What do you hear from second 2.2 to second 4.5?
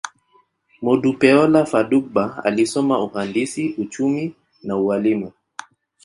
alisoma uhandisi, uchumi,